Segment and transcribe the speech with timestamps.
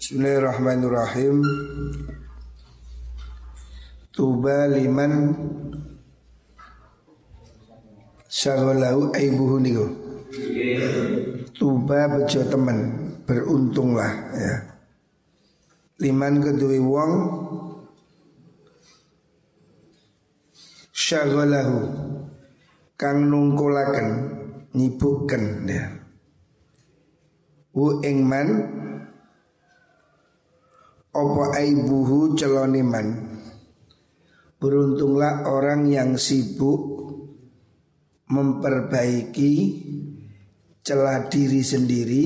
[0.00, 1.44] Bismillahirrahmanirrahim.
[4.08, 5.36] Tuba liman
[8.24, 9.86] Syaghalahu aibuhu niku.
[11.52, 12.78] Tuba bejo temen
[13.28, 14.08] Beruntunglah
[14.40, 14.72] ya.
[16.00, 17.12] Liman kedui wong
[20.96, 21.76] Syaghalahu
[22.96, 24.08] Kang nungkulaken
[24.72, 25.92] Nyibukkan ya.
[27.76, 28.80] Wu ingman
[31.10, 33.34] Opo aibuhu celoniman
[34.62, 37.02] Beruntunglah orang yang sibuk
[38.30, 39.54] Memperbaiki
[40.86, 42.24] celah diri sendiri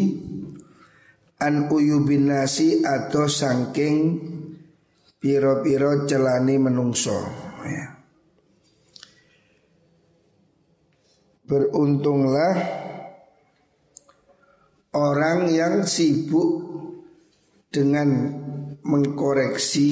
[1.40, 4.20] An uyubinasi atau sangking
[5.16, 7.16] Piro-piro celani menungso
[7.64, 7.88] ya.
[11.48, 12.52] Beruntunglah
[14.92, 16.60] Orang yang sibuk
[17.72, 18.43] dengan
[18.84, 19.88] mengkoreksi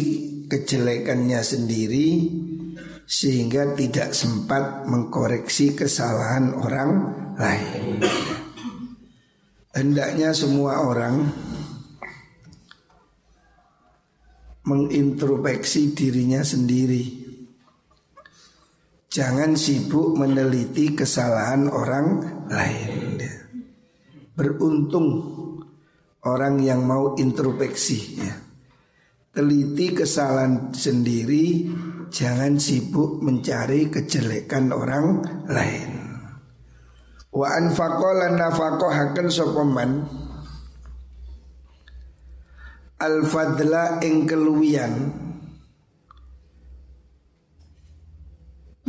[0.53, 2.29] kejelekannya sendiri
[3.09, 6.91] sehingga tidak sempat mengkoreksi kesalahan orang
[7.41, 8.05] lain.
[9.73, 11.33] Hendaknya semua orang
[14.69, 17.25] mengintrospeksi dirinya sendiri.
[19.13, 22.07] Jangan sibuk meneliti kesalahan orang
[22.49, 23.21] lain.
[24.33, 25.09] Beruntung
[26.25, 28.52] orang yang mau introspeksi ya.
[29.33, 31.65] Teliti kesalahan sendiri
[32.13, 35.91] Jangan sibuk mencari kejelekan orang lain.
[37.33, 40.05] Wa anfaqo lan nafaqahaken sapa man?
[43.01, 44.93] Al fadla ing keluwian.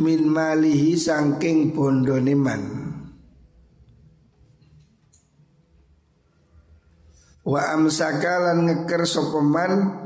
[0.03, 2.61] Min malihi sangking bondone man.
[7.47, 10.02] Wa amsaka lan ngeker sapa man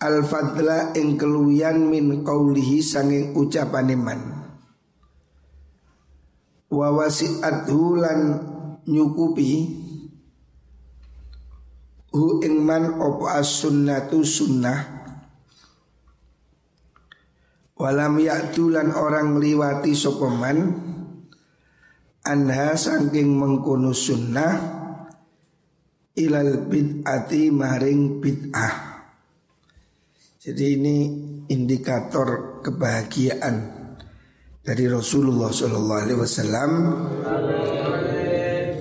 [0.00, 4.20] al fadla ing keluwian min qaulihi sanging ucapane man.
[6.72, 8.00] Wa wasi'athu
[8.88, 9.52] nyukupi
[12.16, 14.98] hu ing man opo as-sunnatu sunnah.
[17.80, 20.58] Walam ya'tu lan orang liwati sapa man
[22.28, 24.52] anha saking mengkono sunnah
[26.12, 28.89] ilal bid'ati maring bid'ah
[30.50, 30.96] jadi ini
[31.46, 33.86] indikator kebahagiaan
[34.66, 36.70] dari Rasulullah Shallallahu Alaihi Wasallam.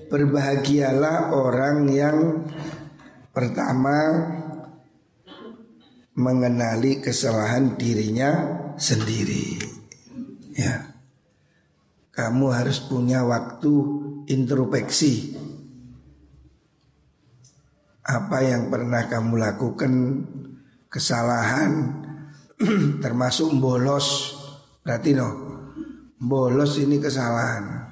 [0.10, 2.18] Berbahagialah orang yang
[3.30, 3.98] pertama
[6.18, 9.62] mengenali kesalahan dirinya sendiri.
[10.58, 10.98] Ya,
[12.18, 13.74] kamu harus punya waktu
[14.26, 15.38] introspeksi.
[18.10, 19.94] Apa yang pernah kamu lakukan
[20.90, 21.72] kesalahan
[23.04, 24.36] termasuk bolos.
[24.84, 25.30] Berarti no
[26.20, 27.88] bolos ini kesalahan.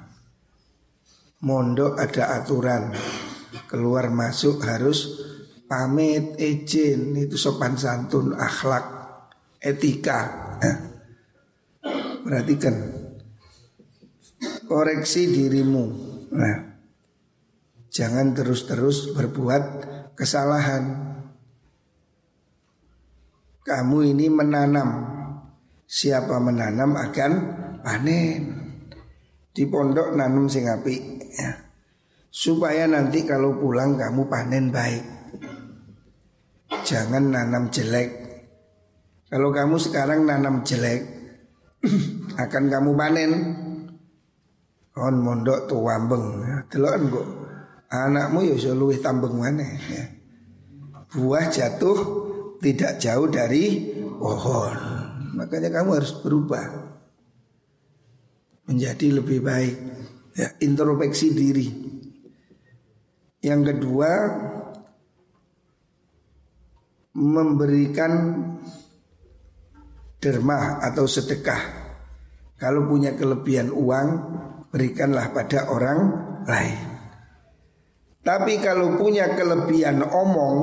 [1.38, 2.90] Mondok ada aturan
[3.70, 5.22] keluar masuk harus
[5.70, 7.14] pamit izin.
[7.14, 8.84] Itu sopan santun akhlak
[9.62, 10.20] etika.
[10.58, 10.78] Nah,
[12.26, 12.74] perhatikan.
[14.68, 15.84] Koreksi dirimu.
[16.34, 16.68] Nah
[17.98, 19.62] jangan terus-terus berbuat
[20.14, 21.17] kesalahan
[23.68, 24.88] kamu ini menanam.
[25.84, 27.32] Siapa menanam akan
[27.84, 28.42] panen.
[29.52, 30.96] Di pondok nanam sing api
[31.36, 31.52] ya.
[32.32, 35.04] Supaya nanti kalau pulang kamu panen baik.
[36.88, 38.10] Jangan nanam jelek.
[39.28, 41.04] Kalau kamu sekarang nanam jelek
[42.42, 43.32] Akan kamu panen.
[44.96, 46.42] Kon mondok tuh wambeng
[46.72, 47.28] Telokan kok.
[47.88, 50.04] Anakmu ya luwih tambeng mana ya.
[51.08, 52.27] Buah jatuh
[52.58, 54.74] tidak jauh dari pohon.
[55.38, 56.66] Makanya kamu harus berubah
[58.68, 59.76] menjadi lebih baik.
[60.38, 61.68] Ya, introspeksi diri.
[63.42, 64.10] Yang kedua
[67.18, 68.12] memberikan
[70.18, 71.62] dermah atau sedekah.
[72.58, 74.08] Kalau punya kelebihan uang,
[74.70, 75.98] berikanlah pada orang
[76.42, 76.78] lain.
[78.22, 80.58] Tapi kalau punya kelebihan omong,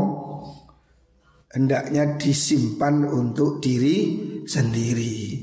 [1.55, 3.97] hendaknya disimpan untuk diri
[4.43, 5.39] sendiri.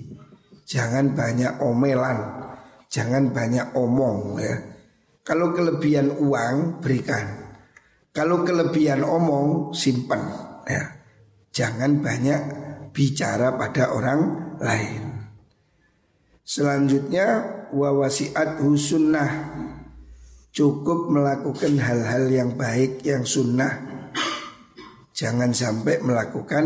[0.69, 2.19] Jangan banyak omelan,
[2.93, 4.55] jangan banyak omong ya.
[5.25, 7.41] Kalau kelebihan uang berikan.
[8.13, 10.21] Kalau kelebihan omong simpan
[10.69, 11.01] ya.
[11.53, 12.41] Jangan banyak
[12.93, 14.21] bicara pada orang
[14.61, 15.03] lain.
[16.45, 19.31] Selanjutnya wawasiat sunnah
[20.53, 23.92] cukup melakukan hal-hal yang baik yang sunnah
[25.13, 26.65] Jangan sampai melakukan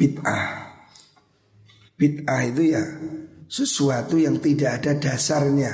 [0.00, 0.72] bid'ah.
[1.96, 2.82] Bid'ah itu ya
[3.48, 5.72] sesuatu yang tidak ada dasarnya.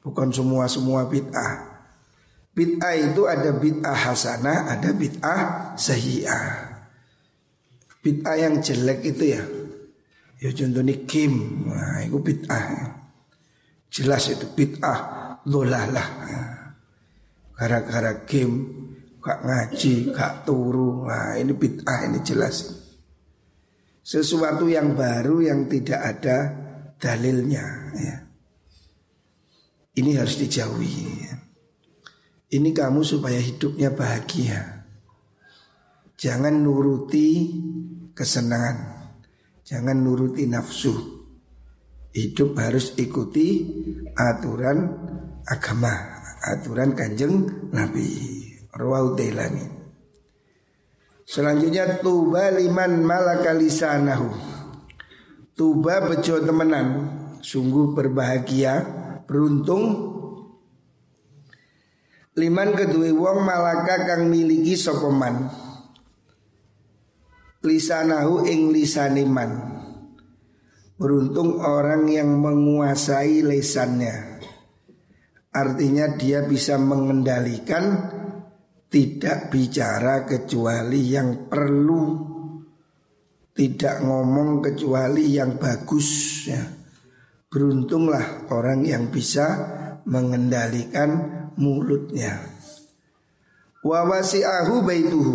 [0.00, 1.74] Bukan semua-semua bid'ah.
[2.54, 6.74] Bid'ah itu ada bid'ah hasanah, ada bid'ah sayyi'ah.
[8.04, 9.42] Bid'ah yang jelek itu ya
[10.36, 12.92] Ya contohnya kim Nah itu bid'ah
[13.88, 15.00] Jelas itu bid'ah
[15.48, 16.04] Dolalah
[17.56, 18.68] Gara-gara kim
[19.24, 22.84] Gak ngaji, gak turu Nah ini bid'ah ini jelas
[24.04, 26.36] Sesuatu yang baru yang tidak ada
[27.00, 27.64] dalilnya
[27.96, 28.16] ya.
[29.96, 31.34] Ini harus dijauhi ya.
[32.52, 34.74] Ini kamu supaya hidupnya bahagia
[36.14, 37.50] Jangan nuruti
[38.14, 39.10] kesenangan.
[39.66, 40.94] Jangan nuruti nafsu.
[42.14, 43.66] Hidup harus ikuti
[44.14, 44.86] aturan
[45.42, 45.92] agama,
[46.46, 48.43] aturan kanjeng Nabi.
[48.74, 49.64] Dailani.
[51.24, 54.28] Selanjutnya tuba liman malakalisanahu.
[55.54, 58.82] Tuba bejo temenan, sungguh berbahagia,
[59.24, 60.12] beruntung.
[62.34, 65.46] Liman kedua wong malaka kang miliki sopeman
[67.64, 69.72] lisanahu ing lisaniman
[70.94, 74.38] Beruntung orang yang menguasai lesannya.
[75.50, 77.98] Artinya dia bisa mengendalikan
[78.94, 82.30] Tidak bicara kecuali yang perlu.
[83.50, 86.10] Tidak ngomong kecuali yang bagus
[86.46, 86.62] ya.
[87.50, 89.50] Beruntunglah orang yang bisa
[90.06, 91.10] mengendalikan
[91.58, 92.38] mulutnya.
[93.82, 95.34] Wawasi'ahu baituhu.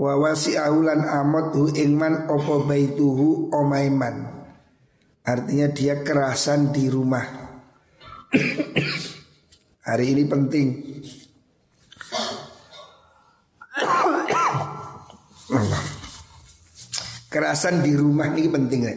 [0.00, 1.04] Wa wasi'ahulan
[1.52, 4.48] hu ingman opo baituhu omaiman.
[5.20, 7.28] Artinya dia kerasan di rumah.
[9.92, 10.68] Hari ini penting
[17.32, 18.94] Kerasan di rumah ini penting ya.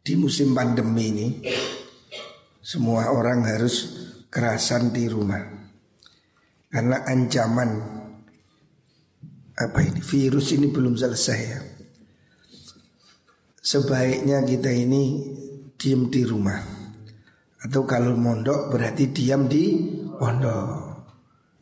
[0.00, 1.26] Di musim pandemi ini
[2.58, 3.74] Semua orang harus
[4.26, 5.38] kerasan di rumah
[6.66, 8.00] Karena ancaman
[9.60, 11.60] apa ini virus ini belum selesai ya.
[13.60, 15.36] Sebaiknya kita ini
[15.76, 16.80] diam di rumah
[17.60, 19.84] atau kalau mondok berarti diam di
[20.16, 20.88] pondok.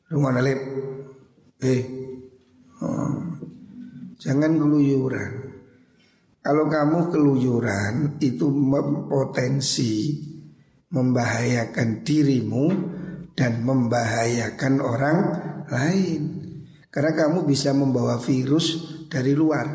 [0.08, 0.60] Rumah nalip,
[1.60, 1.82] eh,
[2.80, 3.27] oh,
[4.18, 5.32] jangan keluyuran.
[6.42, 9.94] Kalau kamu keluyuran itu mempotensi
[10.88, 12.66] membahayakan dirimu
[13.36, 15.18] dan membahayakan orang
[15.68, 16.22] lain.
[16.88, 19.66] Karena kamu bisa membawa virus dari luar.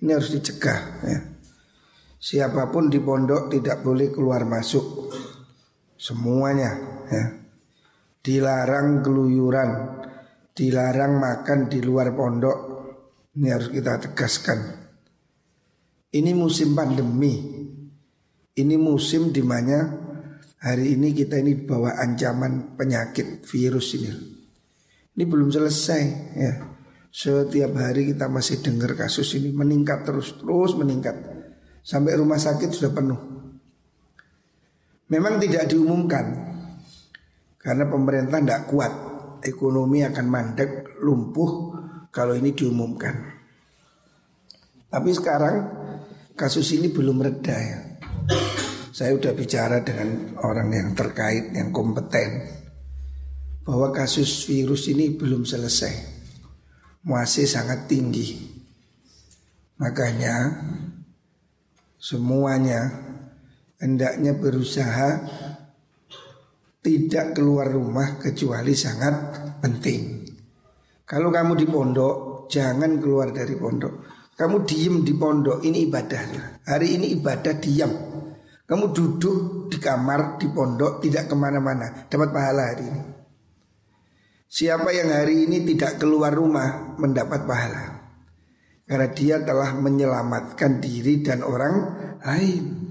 [0.00, 1.18] Ini harus dicegah ya.
[2.20, 5.08] Siapa pun di pondok tidak boleh keluar masuk.
[5.96, 6.70] Semuanya
[7.08, 7.24] ya.
[8.20, 9.70] Dilarang keluyuran,
[10.52, 12.58] dilarang makan di luar pondok.
[13.40, 14.60] Ini harus kita tegaskan.
[16.12, 17.40] Ini musim pandemi.
[18.52, 19.80] Ini musim di mana
[20.60, 24.12] hari ini kita ini bawa ancaman penyakit virus ini.
[25.16, 26.02] Ini belum selesai
[26.36, 26.52] ya.
[27.08, 31.16] Setiap hari kita masih dengar kasus ini meningkat terus terus meningkat
[31.80, 33.20] sampai rumah sakit sudah penuh.
[35.08, 36.28] Memang tidak diumumkan
[37.56, 38.92] karena pemerintah tidak kuat,
[39.40, 41.79] ekonomi akan mandek, lumpuh
[42.10, 43.14] kalau ini diumumkan.
[44.90, 45.56] Tapi sekarang
[46.34, 47.80] kasus ini belum reda ya.
[48.90, 52.60] Saya sudah bicara dengan orang yang terkait, yang kompeten
[53.64, 55.94] bahwa kasus virus ini belum selesai,
[57.06, 58.34] masih sangat tinggi.
[59.78, 60.60] Makanya
[61.96, 62.90] semuanya
[63.78, 65.24] hendaknya berusaha
[66.80, 69.14] tidak keluar rumah kecuali sangat
[69.60, 70.19] penting.
[71.10, 73.94] Kalau kamu di pondok, jangan keluar dari pondok.
[74.38, 76.22] Kamu diem di pondok, ini ibadah.
[76.70, 77.92] Hari ini ibadah diam.
[78.62, 82.06] Kamu duduk di kamar, di pondok, tidak ke mana-mana.
[82.06, 83.02] Dapat pahala hari ini.
[84.50, 88.02] Siapa yang hari ini tidak keluar rumah mendapat pahala
[88.82, 91.74] Karena dia telah menyelamatkan diri dan orang
[92.18, 92.90] lain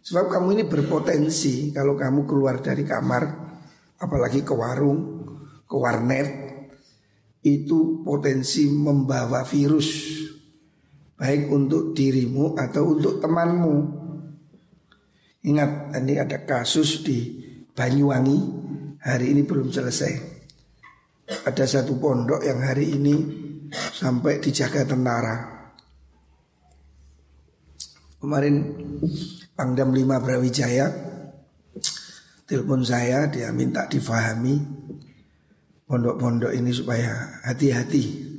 [0.00, 3.20] Sebab kamu ini berpotensi Kalau kamu keluar dari kamar
[4.00, 5.28] Apalagi ke warung
[5.68, 6.43] Ke warnet
[7.44, 10.16] Itu potensi membawa virus.
[11.14, 13.76] Baik untuk dirimu atau untuk temanmu.
[15.44, 17.44] Ingat ini ada kasus di
[17.76, 18.64] Banyuwangi.
[19.04, 20.12] Hari ini belum selesai.
[21.44, 23.14] Ada satu pondok yang hari ini
[23.72, 25.36] sampai dijaga tentara.
[28.24, 28.56] Kemarin
[29.52, 30.88] Pangdam 5 Brawijaya
[32.48, 34.56] telepon saya dia minta difahami
[35.94, 38.34] pondok-pondok ini supaya hati-hati.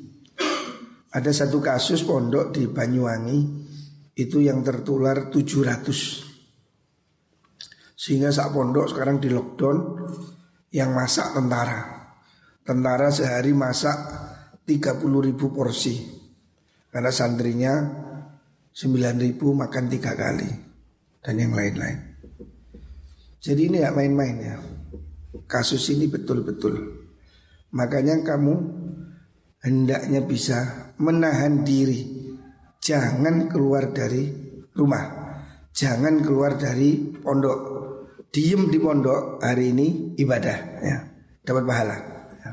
[1.15, 3.39] Ada satu kasus pondok di Banyuwangi
[4.19, 7.95] itu yang tertular 700.
[7.95, 10.03] Sehingga saat pondok sekarang di lockdown
[10.75, 12.11] yang masak tentara.
[12.67, 13.95] Tentara sehari masak
[14.67, 15.95] 30 ribu porsi.
[16.91, 17.79] Karena santrinya
[18.75, 20.51] 9 ribu makan tiga kali.
[21.23, 22.19] Dan yang lain-lain.
[23.39, 24.59] Jadi ini gak main-main ya.
[25.47, 27.04] Kasus ini betul-betul.
[27.75, 28.55] Makanya kamu
[29.59, 32.31] hendaknya bisa menahan diri.
[32.79, 34.31] Jangan keluar dari
[34.71, 35.03] rumah.
[35.75, 37.75] Jangan keluar dari pondok
[38.35, 40.97] diem di pondok hari ini ibadah ya
[41.39, 41.97] dapat pahala
[42.43, 42.51] ya.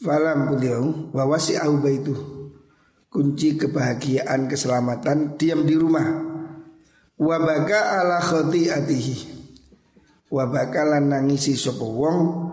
[0.00, 1.60] Falam beliau wawasi
[1.92, 2.16] itu
[3.12, 6.08] kunci kebahagiaan keselamatan diam di rumah
[7.20, 9.16] wabaka ala atihi
[10.32, 12.47] wabaka lan nangisi sapa wong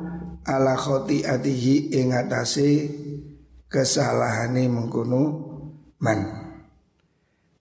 [0.45, 2.69] ala atihi ing atase
[3.65, 5.23] kesalahane mengkono
[5.99, 6.19] man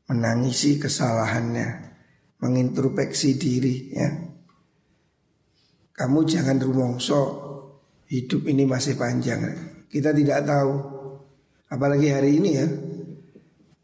[0.05, 1.85] menangisi kesalahannya
[2.45, 4.09] mengintrospeksi diri ya.
[5.95, 7.21] Kamu jangan rumongso
[8.11, 9.47] hidup ini masih panjang.
[9.89, 10.73] Kita tidak tahu.
[11.71, 12.67] Apalagi hari ini ya.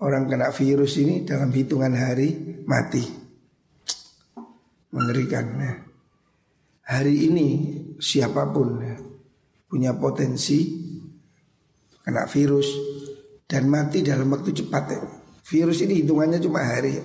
[0.01, 3.05] Orang kena virus ini dalam hitungan hari mati.
[4.91, 5.73] Mengerikan ya.
[6.91, 7.49] Hari ini
[8.03, 8.99] siapa pun ya,
[9.71, 10.75] punya potensi
[12.03, 12.67] kena virus
[13.47, 15.01] dan mati dalam waktu cepat ya.
[15.47, 16.99] Virus ini hitungannya cuma hari.
[16.99, 17.05] Ya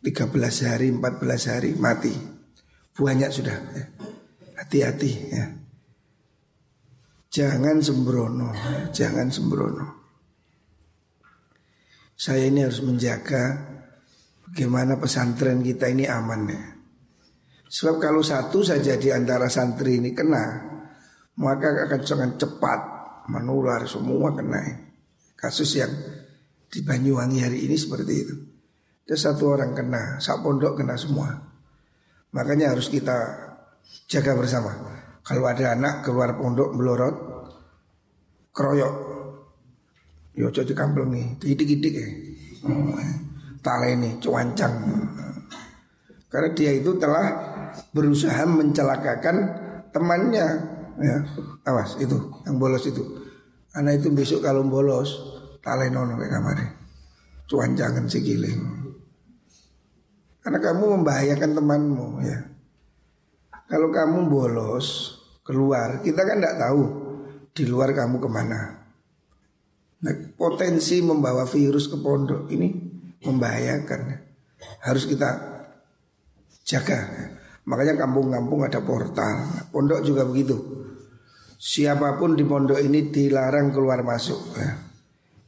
[0.00, 0.32] 13
[0.64, 2.12] hari, 14 hari mati.
[2.96, 3.56] Banyak sudah.
[3.76, 3.84] Ya.
[4.60, 5.44] Hati-hati ya.
[7.30, 8.50] Jangan sembrono,
[8.90, 9.86] jangan sembrono.
[12.16, 13.56] Saya ini harus menjaga
[14.50, 16.62] bagaimana pesantren kita ini aman ya.
[17.70, 20.42] Sebab kalau satu saja di antara santri ini kena,
[21.38, 22.80] maka akan sangat cepat
[23.30, 24.90] menular semua kena.
[25.38, 25.94] Kasus yang
[26.66, 28.34] di Banyuwangi hari ini seperti itu.
[29.06, 31.30] Ada satu orang kena, sak pondok kena semua.
[32.34, 33.16] Makanya harus kita
[34.06, 34.70] jaga bersama.
[35.22, 37.16] Kalau ada anak keluar pondok melorot,
[38.54, 38.94] keroyok,
[40.34, 42.08] yo jadi kampung nih, tidik-tidik ya.
[43.62, 44.74] Tale ini cuancang.
[46.30, 47.49] Karena dia itu telah
[47.94, 49.36] berusaha mencelakakan
[49.94, 50.48] temannya.
[51.00, 51.16] Ya,
[51.64, 53.00] awas itu yang bolos itu.
[53.72, 55.08] Anak itu besok kalau bolos,
[55.64, 56.58] tale nono kayak kamar.
[57.48, 58.80] Cuancangan giling.
[60.40, 62.38] Karena kamu membahayakan temanmu ya.
[63.70, 66.82] Kalau kamu bolos keluar, kita kan tidak tahu
[67.54, 68.60] di luar kamu ke mana.
[70.00, 72.72] Nah, potensi membawa virus ke pondok ini
[73.20, 74.00] membahayakan.
[74.80, 75.28] Harus kita
[76.64, 76.98] jaga.
[77.70, 79.70] Makanya kampung-kampung ada portal.
[79.70, 80.58] Pondok juga begitu.
[81.54, 84.58] Siapa pun di pondok ini dilarang keluar masuk.
[84.58, 84.70] Ya.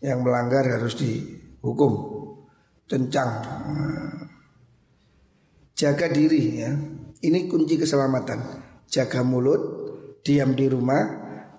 [0.06, 1.92] Yang melanggar harus dihukum.
[2.86, 3.30] Cencang.
[5.74, 6.70] Jaga diri ya.
[7.22, 8.38] Ini kunci keselamatan.
[8.86, 9.62] Jaga mulut,
[10.22, 11.02] diam di rumah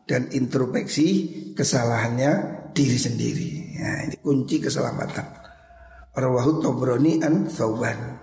[0.07, 1.07] dan introspeksi
[1.55, 2.31] kesalahannya
[2.71, 3.49] diri sendiri.
[3.75, 5.27] Ya, ini kunci keselamatan.
[6.13, 8.22] Rawahu Tobroni an Thauban.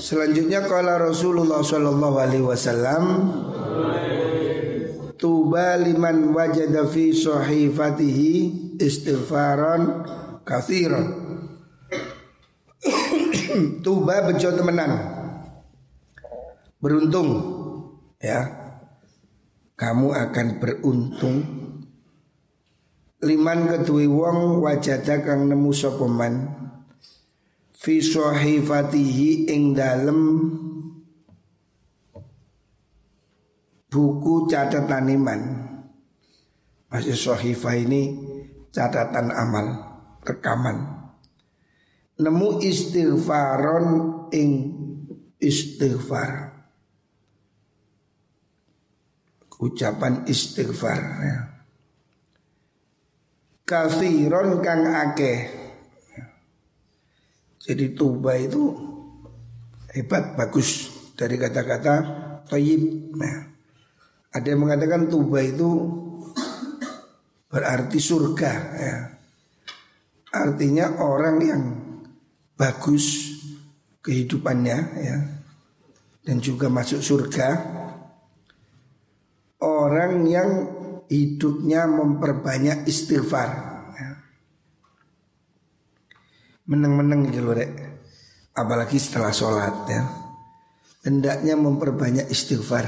[0.00, 3.04] Selanjutnya kala Rasulullah Shallallahu Alaihi Wasallam
[5.20, 8.32] Tuba liman wajada fi sahifatihi
[8.80, 10.08] istighfaran
[10.48, 11.04] kathiran
[13.84, 14.92] Tuba bejo temenan.
[16.80, 17.60] Beruntung
[18.24, 18.56] Ya.
[19.76, 21.36] Kamu akan beruntung.
[23.20, 26.48] Liman ketui wong wajada kang nemu sopeman
[27.80, 30.20] Fi sahifatihi ing dalem
[33.90, 35.40] Buku catatan iman.
[36.86, 38.14] Masih sahifah ini
[38.70, 39.66] catatan amal
[40.22, 41.10] Rekaman.
[42.22, 43.86] Nemu istighfaron
[44.30, 44.50] ing
[45.42, 46.54] istighfar.
[49.58, 51.36] Ucapan istighfar ya.
[53.70, 55.59] kafiron kang akeh
[57.70, 58.74] jadi tuba itu
[59.94, 60.90] hebat bagus.
[61.14, 61.94] Dari kata-kata
[62.50, 63.14] tayyib.
[63.14, 63.46] Nah,
[64.34, 65.70] ada yang mengatakan tuba itu
[67.46, 68.96] berarti surga ya.
[70.30, 71.62] artinya orang yang
[72.54, 73.34] bagus
[74.02, 75.18] kehidupannya ya
[76.26, 77.78] dan juga masuk surga.
[79.60, 80.50] Orang yang
[81.10, 83.50] hidupnya memperbanyak istighfar
[83.98, 84.10] ya.
[86.70, 87.74] Meneng-meneng gitu rek
[88.54, 90.06] apalagi setelah sholat ya
[91.04, 92.86] hendaknya memperbanyak istighfar.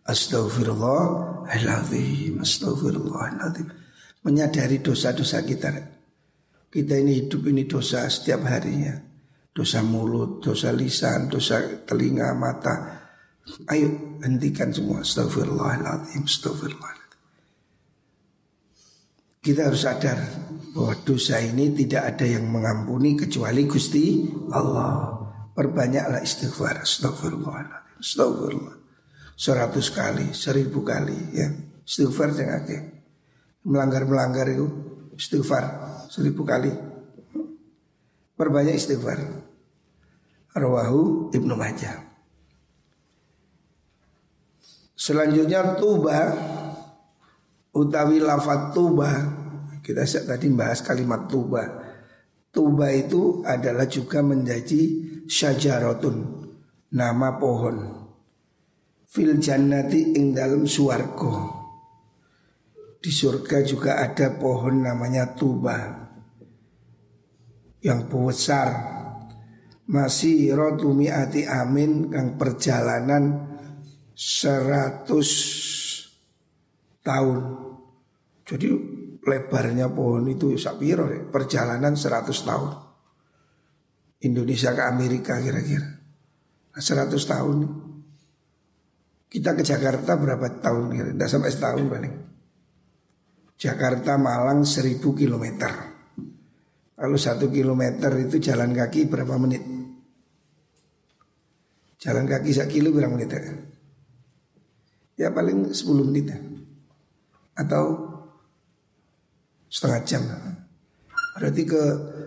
[0.00, 3.68] Astagfirullahaladzim, astagfirullahaladzim.
[4.26, 5.70] Menyadari dosa-dosa kita.
[6.70, 9.00] Kita ini hidup ini dosa setiap harinya.
[9.50, 13.00] Dosa mulut, dosa lisan, dosa telinga, mata.
[13.70, 15.00] Ayo hentikan semua.
[15.06, 16.98] Astagfirullahaladzim, astagfirullahaladzim.
[19.40, 20.20] Kita harus sadar
[20.70, 25.18] bahwa dosa ini tidak ada yang mengampuni kecuali Gusti Allah.
[25.50, 26.86] Perbanyaklah istighfar.
[26.86, 27.98] Astagfirullahaladzim.
[27.98, 28.76] Astagfirullah.
[29.34, 31.50] Seratus kali, seribu kali ya.
[31.82, 32.78] Istighfar jangan ke.
[33.66, 34.66] Melanggar-melanggar itu
[35.18, 35.64] istighfar
[36.06, 36.70] seribu kali.
[38.38, 39.18] Perbanyak istighfar.
[40.54, 42.10] Rawahu Ibnu Majah.
[45.00, 46.36] Selanjutnya tuba
[47.72, 49.39] utawi lafat tuba
[49.90, 51.66] kita tadi bahas kalimat tuba.
[52.50, 54.82] Tuba itu adalah juga menjadi
[55.26, 56.46] syajaratun
[56.94, 58.06] nama pohon.
[59.10, 61.60] Fil jannati ing dalam suarko
[63.00, 65.78] di surga juga ada pohon namanya tuba
[67.80, 68.98] yang besar.
[69.90, 73.58] Masih rotumi ati amin kang perjalanan
[74.14, 75.30] seratus
[77.02, 77.38] tahun.
[78.46, 82.70] Jadi lebarnya pohon itu sapiro ya, perjalanan 100 tahun.
[84.20, 85.88] Indonesia ke Amerika kira-kira.
[86.76, 87.58] Nah, 100 tahun.
[89.30, 91.10] Kita ke Jakarta berapa tahun kira?
[91.14, 92.14] Tidak sampai setahun paling.
[93.56, 95.72] Jakarta Malang 1000 kilometer.
[97.00, 99.64] Kalau satu kilometer itu jalan kaki berapa menit?
[102.00, 103.40] Jalan kaki satu kilo berapa menit ya?
[105.16, 106.40] Ya paling 10 menit ya
[107.60, 108.09] atau
[109.70, 110.22] setengah jam.
[111.38, 111.82] Berarti ke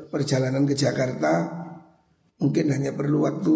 [0.08, 1.52] perjalanan ke Jakarta
[2.40, 3.56] mungkin hanya perlu waktu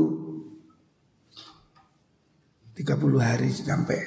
[2.78, 2.84] 30
[3.18, 4.00] hari sampai.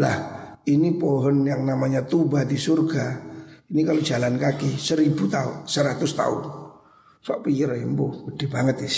[0.00, 0.16] Lah,
[0.66, 3.30] ini pohon yang namanya tuba di surga.
[3.70, 6.42] Ini kalau jalan kaki seribu tahun, seratus tahun.
[7.22, 8.96] Sok pikir rembo, gede banget is.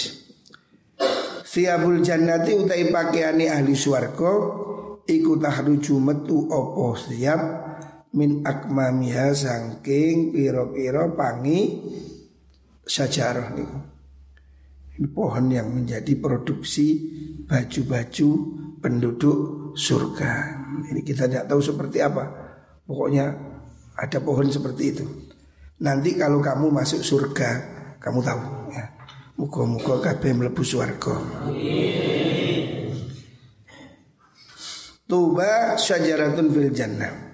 [1.47, 4.33] Siabul jannati utai pakaiani ahli swarga
[5.07, 7.41] iku tahruju metu opo siap
[8.15, 11.83] min akmamiha sangking piro-piro pangi
[12.87, 13.79] sajarah niku.
[14.97, 16.97] Ini pohon yang menjadi produksi
[17.45, 18.29] baju-baju
[18.81, 19.39] penduduk
[19.77, 20.33] surga.
[20.89, 22.25] Ini kita tidak tahu seperti apa.
[22.89, 23.29] Pokoknya
[23.93, 25.05] ada pohon seperti itu.
[25.85, 27.51] Nanti kalau kamu masuk surga,
[28.01, 28.41] kamu tahu
[28.73, 28.85] ya.
[29.37, 30.65] Muka-muka kabeh mlebu.
[35.05, 37.26] Tuba syajaratun fil jannah.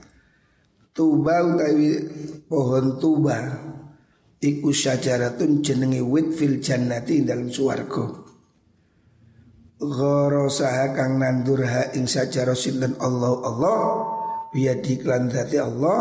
[0.92, 2.04] Tuba utawi
[2.52, 3.40] pohon tuba
[4.44, 8.12] iku syajaratun jenenge wit fil jannati dalam swarga.
[9.80, 13.80] Gharasaha kang nandurha ing sajarah sinten Allah Allah
[14.52, 16.00] biadi klan dati Allah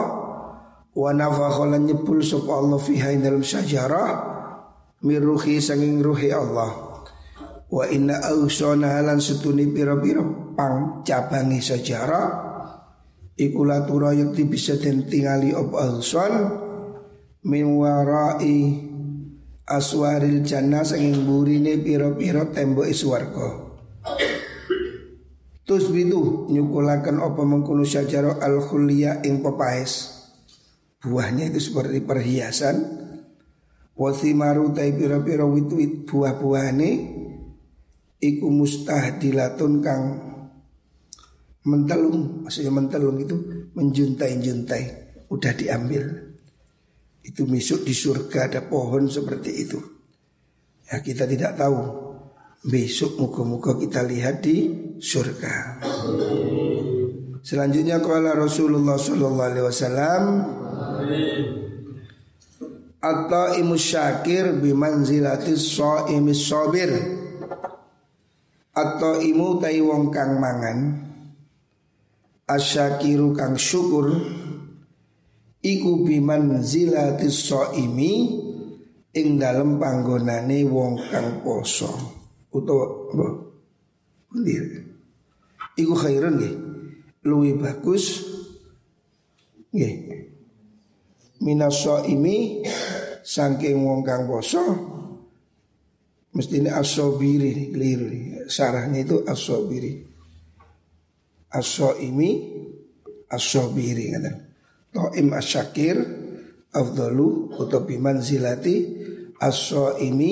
[0.91, 4.11] wa nafakhala nyebul sapa Allah fiha dalam sajarah
[5.07, 6.99] miruhi sanging ruhi Allah.
[7.71, 12.50] Wa inna ausona lan setuni piro-piro pang cabangi sejarah
[13.41, 16.33] Iku latura yakti bisa den tingali op auson
[17.49, 18.77] Min warai
[19.65, 23.71] aswaril jannah sanging burine piro-piro tembok iswarko
[25.65, 30.19] Tus bidu nyukulakan apa mengkuno sejarah al khuliya ing pepaes.
[30.99, 32.75] Buahnya itu seperti perhiasan.
[33.95, 36.91] Wasimaru tai piro-piro wit-wit buah-buahane.
[38.19, 40.30] Iku mustahdilatun kang
[41.61, 43.35] mentelung maksudnya mentelung itu
[43.77, 44.83] menjuntai-juntai
[45.29, 46.03] udah diambil.
[47.21, 49.77] Itu misuk di surga ada pohon seperti itu.
[50.89, 52.09] Ya kita tidak tahu.
[52.61, 54.69] Besok muka-muka kita lihat di
[55.01, 55.81] surga.
[57.41, 60.23] Selanjutnya kala Rasulullah Sallallahu Alaihi Wasallam
[63.01, 66.93] atau imus syakir bimanzilatis so imis sobir
[68.77, 71.10] atau imu tai wong kang mangan
[72.55, 74.11] asyakiru kang syukur
[75.63, 78.13] iku biman zilatis imi
[79.11, 81.91] ing dalem panggonane wong kang poso.
[82.51, 83.27] Utawa apa?
[85.79, 86.55] Iku khairun nggih.
[87.27, 88.25] Luwi bagus
[89.71, 89.95] nggih.
[91.41, 92.65] Minas imi
[93.23, 94.63] saking wong kang poso
[96.31, 98.07] mesti ini asobiri keliru.
[98.47, 100.10] Sarahnya itu asobiri
[103.31, 104.31] asobiri kata
[104.91, 105.97] toim asyakir
[106.71, 108.99] afdalu atau biman zilati
[109.39, 110.31] aso ini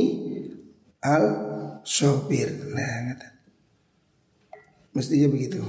[1.03, 1.25] al
[1.83, 3.39] sobir nah kata
[4.99, 5.61] Mestinya begitu.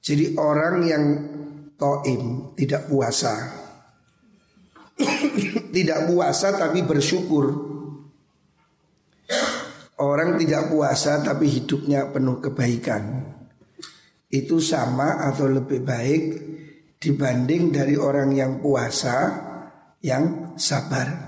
[0.00, 1.04] Jadi orang yang
[1.74, 3.34] toim tidak puasa,
[5.76, 7.68] tidak puasa tapi bersyukur.
[9.98, 13.34] Orang tidak puasa tapi hidupnya penuh kebaikan.
[14.28, 16.22] Itu sama atau lebih baik
[17.00, 19.16] dibanding dari orang yang puasa
[20.04, 21.26] yang sabar.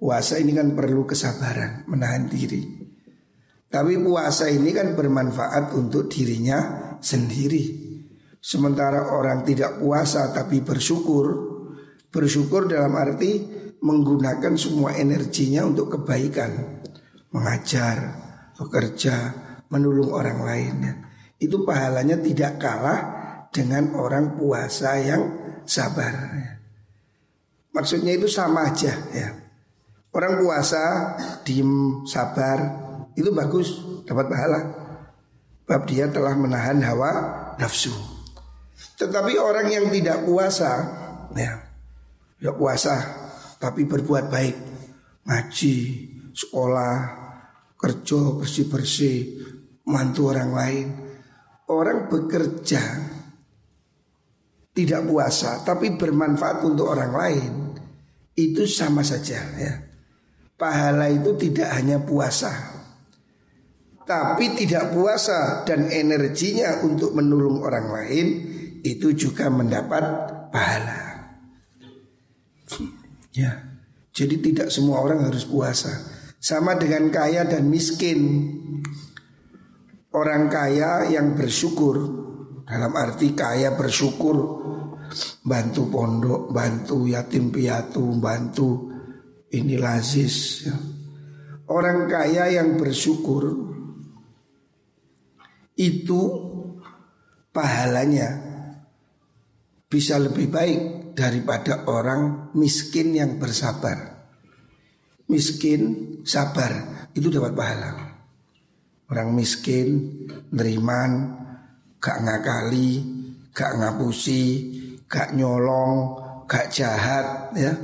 [0.00, 2.62] Puasa ini kan perlu kesabaran, menahan diri.
[3.70, 7.90] Tapi puasa ini kan bermanfaat untuk dirinya sendiri.
[8.40, 11.26] Sementara orang tidak puasa tapi bersyukur,
[12.08, 13.44] bersyukur dalam arti
[13.84, 16.80] menggunakan semua energinya untuk kebaikan,
[17.32, 17.96] mengajar,
[18.56, 19.16] bekerja,
[19.68, 21.09] menolong orang lainnya.
[21.40, 23.00] Itu pahalanya tidak kalah
[23.48, 25.22] dengan orang puasa yang
[25.64, 26.12] sabar.
[27.72, 29.28] Maksudnya itu sama aja ya.
[30.10, 32.58] Orang puasa diem sabar
[33.14, 34.60] itu bagus dapat pahala.
[35.64, 37.12] Bab dia telah menahan hawa
[37.56, 37.94] nafsu.
[38.98, 40.70] Tetapi orang yang tidak puasa
[41.32, 41.62] ya,
[42.36, 42.94] tidak puasa
[43.60, 44.56] tapi berbuat baik,
[45.28, 45.76] ngaji,
[46.32, 46.96] sekolah,
[47.76, 49.18] kerja bersih-bersih,
[49.84, 50.86] mantu orang lain.
[51.70, 52.82] Orang bekerja
[54.74, 57.52] tidak puasa tapi bermanfaat untuk orang lain
[58.34, 59.72] itu sama saja ya.
[60.60, 62.52] Pahala itu tidak hanya puasa
[64.04, 68.26] Tapi tidak puasa dan energinya untuk menolong orang lain
[68.84, 70.04] Itu juga mendapat
[70.52, 71.00] pahala.
[73.32, 73.80] Ya
[74.12, 75.96] Jadi tidak semua orang harus puasa.
[76.36, 78.20] Sama dengan kaya dan miskin
[80.10, 82.18] Orang kaya yang bersyukur.
[82.66, 84.58] Dalam arti kaya bersyukur.
[85.42, 88.90] Bantu pondok, bantu yatim piatu, bantu
[89.54, 90.66] ini lazis.
[91.70, 93.70] Orang kaya yang bersyukur
[95.78, 96.20] Itu
[97.54, 98.30] pahalanya
[99.86, 100.80] Bisa lebih baik
[101.14, 104.26] daripada orang miskin yang bersabar.
[105.30, 108.09] Miskin sabar itu dapat pahala
[109.10, 110.14] Orang miskin
[110.54, 111.36] neriman
[111.98, 113.02] Gak ngakali
[113.50, 114.44] Gak ngapusi
[115.10, 117.74] Gak nyolong Gak jahat ya.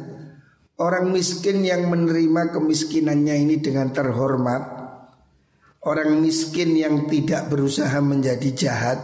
[0.77, 4.61] Orang miskin yang menerima kemiskinannya ini dengan terhormat.
[5.87, 8.99] Orang miskin yang tidak berusaha menjadi jahat.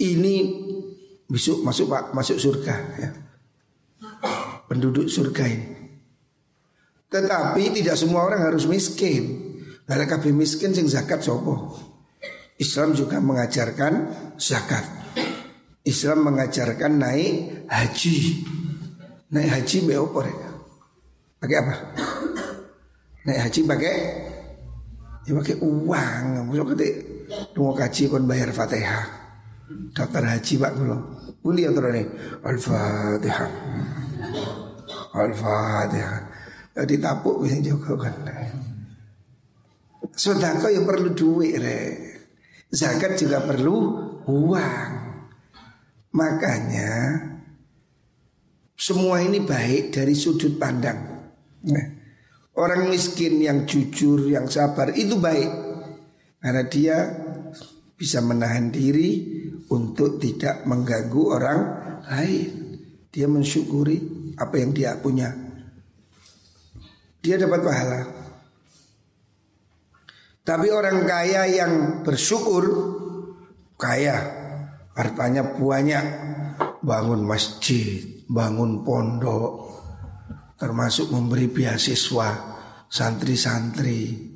[0.00, 0.34] Ini
[1.30, 3.10] besok masuk pak masuk surga ya.
[4.66, 5.68] Penduduk surga ini.
[7.12, 9.49] Tetapi tidak semua orang harus miskin
[9.90, 11.74] Karena kabeh miskin sing zakat sopo
[12.62, 13.92] Islam juga mengajarkan
[14.38, 14.86] zakat
[15.82, 18.46] Islam mengajarkan naik haji
[19.30, 20.50] Naik haji be ya?
[21.38, 21.74] Pakai apa?
[23.22, 23.94] Naik haji pakai
[25.22, 26.50] ya pakai uang.
[26.50, 26.94] Masuk ketik
[27.54, 29.06] tunggu kaji kon bayar Fatihah.
[29.94, 30.72] Daftar haji Pak.
[31.40, 32.10] Buli yang terus
[32.42, 33.50] Al-Fatihah.
[35.14, 36.20] Al-Fatihah.
[36.74, 38.14] Jadi tapuk bisa juga kan.
[40.14, 41.82] Sodako yang perlu duit re.
[42.70, 43.76] Zakat juga perlu
[44.30, 44.90] uang.
[46.10, 46.90] Makanya
[48.74, 50.98] semua ini baik dari sudut pandang.
[51.68, 51.86] Nah,
[52.56, 55.50] orang miskin yang jujur, yang sabar itu baik
[56.40, 56.96] karena dia
[58.00, 59.28] bisa menahan diri
[59.68, 61.60] untuk tidak mengganggu orang
[62.08, 62.50] lain.
[63.12, 63.98] Dia mensyukuri
[64.40, 65.28] apa yang dia punya.
[67.20, 68.00] Dia dapat pahala.
[70.50, 72.66] Tapi orang kaya yang bersyukur
[73.78, 74.18] kaya,
[74.98, 76.02] hartanya banyak,
[76.82, 79.78] bangun masjid, bangun pondok,
[80.58, 82.34] termasuk memberi beasiswa
[82.90, 84.26] santri-santri.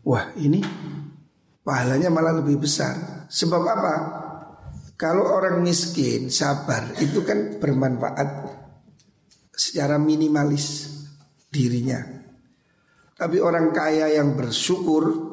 [0.00, 0.64] Wah ini
[1.60, 3.28] pahalanya malah lebih besar.
[3.28, 3.94] Sebab apa?
[4.96, 8.48] Kalau orang miskin sabar itu kan bermanfaat
[9.52, 10.88] secara minimalis
[11.52, 12.00] dirinya.
[13.12, 15.29] Tapi orang kaya yang bersyukur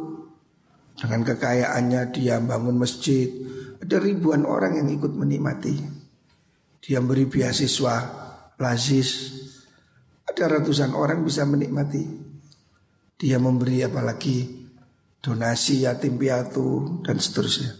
[0.98, 3.30] dengan kekayaannya dia bangun masjid,
[3.78, 5.78] ada ribuan orang yang ikut menikmati.
[6.82, 7.96] Dia beri beasiswa
[8.58, 9.38] lazis.
[10.26, 12.02] Ada ratusan orang bisa menikmati.
[13.18, 14.68] Dia memberi apalagi
[15.22, 17.78] donasi yatim piatu dan seterusnya.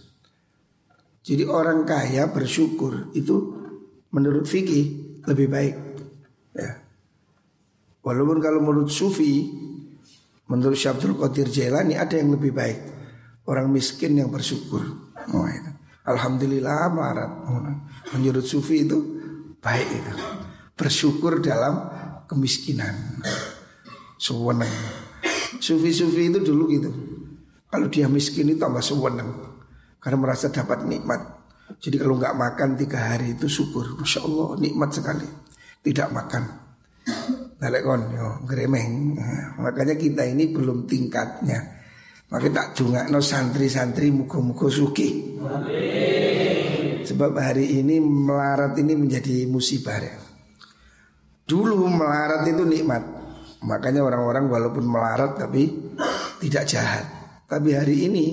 [1.26, 3.10] Jadi orang kaya bersyukur.
[3.18, 3.58] Itu
[4.14, 5.74] menurut fikih lebih baik.
[6.54, 6.70] Ya.
[8.06, 9.66] Walaupun kalau menurut sufi
[10.48, 12.97] Menurut Syabdul Qadir Jailani ada yang lebih baik
[13.48, 14.84] Orang miskin yang bersyukur
[15.32, 15.72] oh, itu.
[16.04, 17.30] Alhamdulillah melarat.
[18.12, 18.98] Menurut sufi itu
[19.64, 20.12] baik itu.
[20.76, 21.88] Bersyukur dalam
[22.28, 23.24] kemiskinan.
[24.20, 24.72] Sewenang.
[25.64, 26.90] Sufi-sufi itu dulu gitu.
[27.72, 29.48] Kalau dia miskin itu tambah sewenang.
[29.98, 31.20] karena merasa dapat nikmat.
[31.82, 35.26] Jadi kalau nggak makan tiga hari itu syukur, masya Allah nikmat sekali.
[35.82, 36.42] Tidak makan,
[37.58, 39.18] Nalek kon yo gremeng.
[39.58, 41.77] Makanya kita ini belum tingkatnya.
[42.28, 42.76] Maka tak
[43.08, 45.40] no santri-santri muka-muka suki.
[47.08, 50.16] Sebab hari ini melarat ini menjadi musibah ya.
[51.48, 53.00] Dulu melarat itu nikmat.
[53.64, 55.72] Makanya orang-orang walaupun melarat tapi
[56.44, 57.04] tidak jahat.
[57.48, 58.26] Tapi hari ini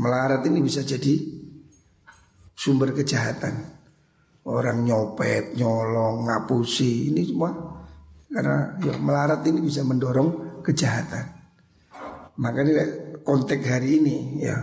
[0.00, 1.12] melarat ini bisa jadi
[2.56, 3.76] sumber kejahatan.
[4.46, 7.50] Orang nyopet, nyolong, ngapusi ini semua
[8.30, 11.35] karena ya, melarat ini bisa mendorong kejahatan.
[12.36, 12.84] Makanya
[13.24, 14.56] konteks hari ini ya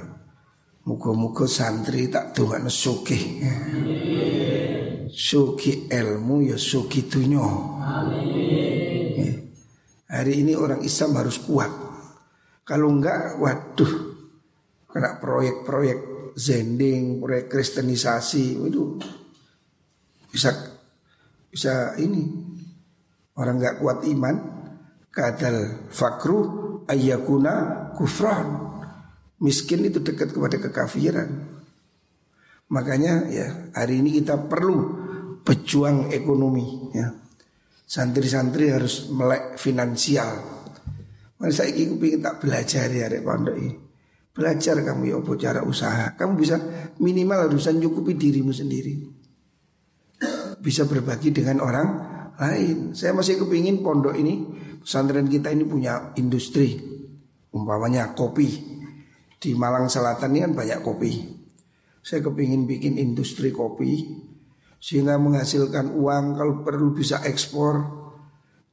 [0.84, 3.40] Muka-muka santri tak tuhan suki
[5.14, 7.46] Suki ilmu ya suki tunyo
[9.18, 9.34] ya.
[10.14, 11.70] Hari ini orang Islam harus kuat.
[12.68, 13.94] Kalau enggak waduh
[14.94, 16.00] Kena proyek-proyek
[16.38, 19.02] zending, proyek kristenisasi itu
[20.30, 20.54] bisa
[21.50, 22.26] bisa ini
[23.38, 24.36] orang enggak kuat iman
[25.14, 26.42] kadal fakru
[26.90, 28.74] ayakuna kufran.
[29.40, 31.30] Miskin itu dekat kepada kekafiran.
[32.74, 33.48] Makanya ya
[33.78, 34.78] hari ini kita perlu
[35.46, 37.14] pejuang ekonomi ya.
[37.86, 40.34] Santri-santri harus melek finansial.
[41.38, 43.76] Mari saya ingin tak belajar ya Rek Pondok ini.
[44.34, 46.18] Belajar kamu ya apa cara usaha.
[46.18, 46.58] Kamu bisa
[46.98, 48.98] minimal harus nyukupi dirimu sendiri.
[50.58, 51.88] Bisa berbagi dengan orang
[52.40, 52.98] lain.
[52.98, 54.42] Saya masih kepingin pondok ini
[54.84, 56.94] pesantren kita ini punya industri
[57.54, 58.76] umpamanya kopi.
[59.40, 61.12] Di Malang Selatan ini kan banyak kopi.
[62.04, 64.04] Saya kepingin bikin industri kopi
[64.84, 68.04] sehingga menghasilkan uang kalau perlu bisa ekspor.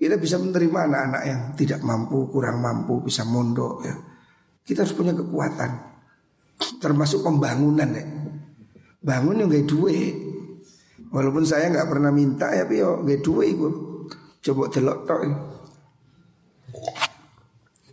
[0.01, 3.95] Kita bisa menerima anak-anak yang tidak mampu kurang mampu bisa mondok ya.
[4.65, 5.71] Kita harus punya kekuatan
[6.81, 8.05] termasuk pembangunan ya.
[9.05, 10.15] Bangun yang gak duit.
[11.11, 13.73] Walaupun saya nggak pernah minta ya tapi yo gak duit gue
[14.41, 15.33] coba telok tok ya.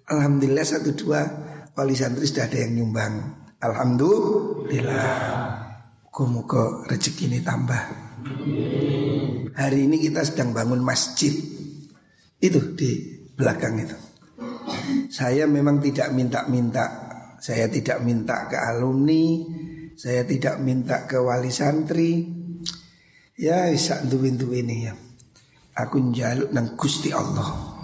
[0.08, 1.20] Alhamdulillah satu dua
[1.76, 3.44] wali santri sudah ada yang nyumbang.
[3.60, 5.12] Alhamdulillah.
[6.08, 7.84] Muka-muka rezeki ini tambah.
[9.52, 11.36] Hari ini kita sedang bangun masjid.
[12.40, 13.98] Itu di belakang itu.
[15.12, 16.86] Saya memang tidak minta-minta.
[17.44, 19.44] Saya tidak minta ke alumni.
[20.00, 22.24] Saya tidak minta ke wali santri.
[23.36, 24.96] Ya bisa duwin ini ya.
[25.78, 27.76] Aku njaluk nang Gusti Allah.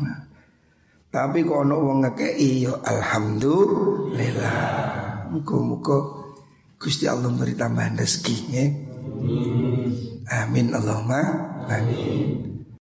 [1.13, 5.29] Tapi kok ono wong ngekei yo alhamdulillah.
[5.29, 6.25] Muga-muga
[6.81, 8.65] Gusti Allah beri tambahan rezeki ya.
[10.41, 11.21] Amin Allahumma
[11.69, 12.52] amin.